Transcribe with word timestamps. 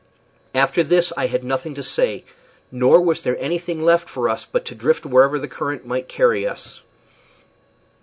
After 0.55 0.83
this 0.83 1.13
I 1.15 1.27
had 1.27 1.43
nothing 1.43 1.75
to 1.75 1.83
say, 1.83 2.25
nor 2.71 2.99
was 2.99 3.21
there 3.21 3.37
anything 3.37 3.83
left 3.83 4.09
for 4.09 4.29
us 4.29 4.47
but 4.51 4.65
to 4.65 4.73
drift 4.73 5.05
wherever 5.05 5.37
the 5.37 5.47
current 5.47 5.85
might 5.85 6.07
carry 6.09 6.47
us. 6.47 6.81